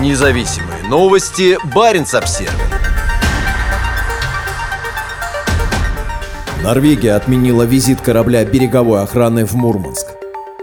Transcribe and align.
Независимые 0.00 0.82
новости. 0.88 1.56
Барин 1.72 2.04
обсерва 2.12 2.52
Норвегия 6.62 7.12
отменила 7.12 7.62
визит 7.62 8.00
корабля 8.00 8.44
береговой 8.44 9.02
охраны 9.02 9.46
в 9.46 9.54
Мурманск. 9.54 10.08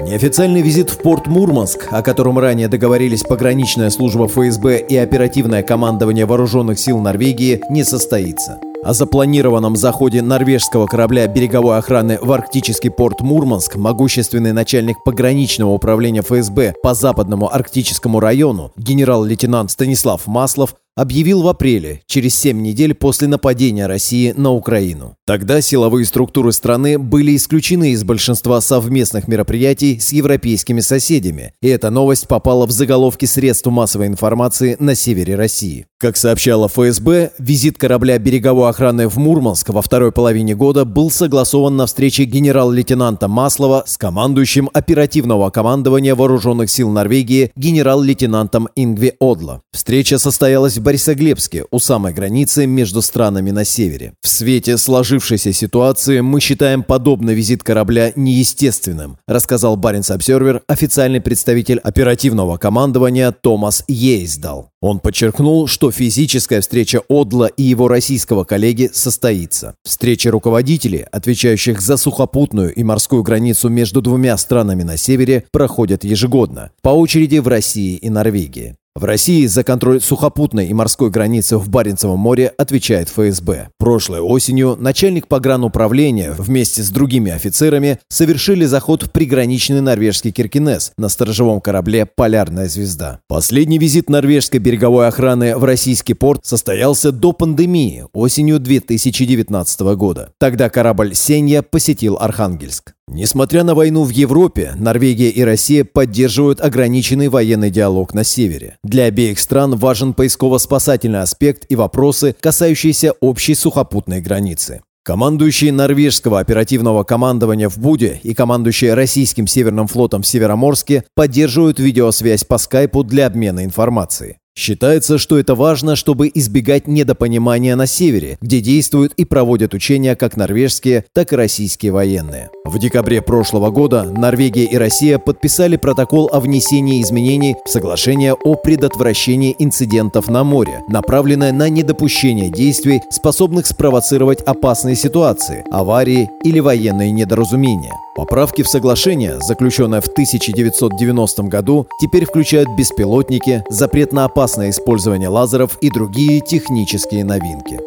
Неофициальный 0.00 0.60
визит 0.60 0.90
в 0.90 0.98
порт 0.98 1.28
Мурманск, 1.28 1.86
о 1.92 2.02
котором 2.02 2.38
ранее 2.38 2.66
договорились 2.66 3.22
пограничная 3.22 3.90
служба 3.90 4.26
ФСБ 4.26 4.78
и 4.78 4.96
оперативное 4.96 5.62
командование 5.62 6.26
вооруженных 6.26 6.80
сил 6.80 6.98
Норвегии, 6.98 7.62
не 7.70 7.84
состоится. 7.84 8.58
О 8.84 8.94
запланированном 8.94 9.76
заходе 9.76 10.22
норвежского 10.22 10.88
корабля 10.88 11.28
береговой 11.28 11.78
охраны 11.78 12.18
в 12.20 12.32
арктический 12.32 12.90
порт 12.90 13.20
Мурманск 13.20 13.76
могущественный 13.76 14.52
начальник 14.52 15.04
пограничного 15.04 15.70
управления 15.70 16.22
ФСБ 16.22 16.74
по 16.82 16.92
западному 16.92 17.54
арктическому 17.54 18.18
району 18.18 18.72
генерал-лейтенант 18.76 19.70
Станислав 19.70 20.26
Маслов 20.26 20.74
объявил 20.96 21.42
в 21.42 21.48
апреле, 21.48 22.02
через 22.06 22.34
7 22.34 22.60
недель 22.60 22.94
после 22.94 23.28
нападения 23.28 23.86
России 23.86 24.34
на 24.36 24.50
Украину. 24.50 25.16
Тогда 25.26 25.60
силовые 25.60 26.04
структуры 26.04 26.52
страны 26.52 26.98
были 26.98 27.36
исключены 27.36 27.92
из 27.92 28.04
большинства 28.04 28.60
совместных 28.60 29.28
мероприятий 29.28 29.98
с 30.00 30.12
европейскими 30.12 30.80
соседями, 30.80 31.54
и 31.62 31.68
эта 31.68 31.90
новость 31.90 32.28
попала 32.28 32.66
в 32.66 32.72
заголовки 32.72 33.26
средств 33.26 33.66
массовой 33.66 34.08
информации 34.08 34.76
на 34.78 34.94
севере 34.94 35.34
России. 35.36 35.86
Как 36.02 36.16
сообщала 36.16 36.66
ФСБ, 36.66 37.30
визит 37.38 37.78
корабля 37.78 38.18
береговой 38.18 38.68
охраны 38.68 39.06
в 39.06 39.18
Мурманск 39.18 39.68
во 39.68 39.82
второй 39.82 40.10
половине 40.10 40.56
года 40.56 40.84
был 40.84 41.12
согласован 41.12 41.76
на 41.76 41.86
встрече 41.86 42.24
генерал-лейтенанта 42.24 43.28
Маслова 43.28 43.84
с 43.86 43.96
командующим 43.98 44.68
оперативного 44.74 45.50
командования 45.50 46.16
вооруженных 46.16 46.70
сил 46.70 46.90
Норвегии 46.90 47.52
генерал-лейтенантом 47.54 48.68
Ингви 48.74 49.14
Одло. 49.20 49.62
Встреча 49.70 50.18
состоялась 50.18 50.76
в 50.76 50.82
Борисоглебске, 50.82 51.66
у 51.70 51.78
самой 51.78 52.12
границы 52.12 52.66
между 52.66 53.00
странами 53.00 53.52
на 53.52 53.64
севере. 53.64 54.14
В 54.22 54.26
свете 54.26 54.78
сложившейся 54.78 55.52
ситуации 55.52 56.18
мы 56.18 56.40
считаем 56.40 56.82
подобный 56.82 57.34
визит 57.34 57.62
корабля 57.62 58.10
неестественным, 58.16 59.18
рассказал 59.28 59.76
Баренц 59.76 60.10
Обсервер 60.10 60.62
официальный 60.66 61.20
представитель 61.20 61.78
оперативного 61.78 62.56
командования 62.56 63.30
Томас 63.30 63.84
Ейсдал. 63.86 64.72
Он 64.80 64.98
подчеркнул, 64.98 65.68
что 65.68 65.91
физическая 65.92 66.60
встреча 66.60 67.02
Одла 67.08 67.46
и 67.46 67.62
его 67.62 67.86
российского 67.86 68.44
коллеги 68.44 68.90
состоится. 68.92 69.74
Встреча 69.84 70.30
руководителей, 70.30 71.06
отвечающих 71.12 71.80
за 71.80 71.96
сухопутную 71.96 72.74
и 72.74 72.82
морскую 72.82 73.22
границу 73.22 73.68
между 73.68 74.02
двумя 74.02 74.36
странами 74.36 74.82
на 74.82 74.96
севере, 74.96 75.44
проходят 75.52 76.02
ежегодно, 76.02 76.72
по 76.82 76.90
очереди 76.90 77.38
в 77.38 77.46
России 77.46 77.96
и 77.96 78.10
Норвегии. 78.10 78.76
В 78.94 79.04
России 79.04 79.46
за 79.46 79.64
контроль 79.64 80.02
сухопутной 80.02 80.68
и 80.68 80.74
морской 80.74 81.08
границы 81.08 81.56
в 81.56 81.70
Баренцевом 81.70 82.20
море 82.20 82.52
отвечает 82.58 83.08
ФСБ. 83.08 83.70
Прошлой 83.78 84.20
осенью 84.20 84.76
начальник 84.78 85.28
погрануправления 85.28 86.32
вместе 86.32 86.82
с 86.82 86.90
другими 86.90 87.32
офицерами 87.32 87.98
совершили 88.10 88.66
заход 88.66 89.04
в 89.04 89.10
приграничный 89.10 89.80
норвежский 89.80 90.30
Киркинес 90.30 90.92
на 90.98 91.08
сторожевом 91.08 91.62
корабле 91.62 92.04
«Полярная 92.04 92.68
звезда». 92.68 93.20
Последний 93.28 93.78
визит 93.78 94.10
норвежской 94.10 94.60
береговой 94.60 95.08
охраны 95.08 95.56
в 95.56 95.64
российский 95.64 96.12
порт 96.12 96.44
состоялся 96.44 97.12
до 97.12 97.32
пандемии 97.32 98.04
осенью 98.12 98.60
2019 98.60 99.80
года. 99.96 100.32
Тогда 100.38 100.68
корабль 100.68 101.14
«Сенья» 101.14 101.62
посетил 101.62 102.18
Архангельск. 102.20 102.92
Несмотря 103.14 103.62
на 103.62 103.74
войну 103.74 104.04
в 104.04 104.08
Европе, 104.08 104.72
Норвегия 104.76 105.28
и 105.28 105.42
Россия 105.42 105.84
поддерживают 105.84 106.62
ограниченный 106.62 107.28
военный 107.28 107.70
диалог 107.70 108.14
на 108.14 108.24
севере. 108.24 108.78
Для 108.82 109.04
обеих 109.04 109.38
стран 109.38 109.76
важен 109.76 110.14
поисково-спасательный 110.14 111.20
аспект 111.20 111.66
и 111.68 111.76
вопросы, 111.76 112.34
касающиеся 112.40 113.12
общей 113.20 113.54
сухопутной 113.54 114.22
границы. 114.22 114.80
Командующий 115.04 115.72
норвежского 115.72 116.38
оперативного 116.40 117.02
командования 117.02 117.68
в 117.68 117.76
Буде 117.76 118.20
и 118.22 118.34
командующий 118.34 118.94
российским 118.94 119.46
Северным 119.46 119.88
флотом 119.88 120.22
в 120.22 120.26
Североморске 120.26 121.04
поддерживают 121.14 121.80
видеосвязь 121.80 122.44
по 122.44 122.56
скайпу 122.56 123.02
для 123.02 123.26
обмена 123.26 123.64
информацией. 123.64 124.36
Считается, 124.54 125.16
что 125.16 125.38
это 125.38 125.54
важно, 125.54 125.96
чтобы 125.96 126.30
избегать 126.32 126.86
недопонимания 126.86 127.74
на 127.74 127.86
севере, 127.86 128.36
где 128.42 128.60
действуют 128.60 129.14
и 129.14 129.24
проводят 129.24 129.72
учения 129.72 130.14
как 130.14 130.36
норвежские, 130.36 131.06
так 131.14 131.32
и 131.32 131.36
российские 131.36 131.92
военные. 131.92 132.50
В 132.66 132.78
декабре 132.78 133.22
прошлого 133.22 133.70
года 133.70 134.04
Норвегия 134.04 134.64
и 134.64 134.76
Россия 134.76 135.18
подписали 135.18 135.76
протокол 135.76 136.28
о 136.30 136.38
внесении 136.38 137.02
изменений 137.02 137.56
в 137.64 137.70
соглашение 137.70 138.34
о 138.34 138.54
предотвращении 138.54 139.56
инцидентов 139.58 140.28
на 140.28 140.44
море, 140.44 140.82
направленное 140.88 141.52
на 141.52 141.70
недопущение 141.70 142.50
действий, 142.50 143.00
способных 143.10 143.66
спровоцировать 143.66 144.42
опасные 144.42 144.96
ситуации, 144.96 145.64
аварии 145.70 146.28
или 146.44 146.60
военные 146.60 147.10
недоразумения. 147.10 147.94
Поправки 148.14 148.62
в 148.62 148.68
соглашение, 148.68 149.40
заключенное 149.40 150.02
в 150.02 150.08
1990 150.08 151.42
году, 151.44 151.86
теперь 151.98 152.26
включают 152.26 152.68
беспилотники, 152.76 153.64
запрет 153.70 154.12
на 154.12 154.26
опасное 154.42 154.70
использование 154.70 155.28
лазеров 155.28 155.78
и 155.80 155.88
другие 155.88 156.40
технические 156.40 157.22
новинки. 157.22 157.78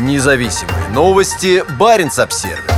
Независимые 0.00 0.88
новости. 0.94 1.62
Барин 1.78 2.08
обсервис 2.16 2.73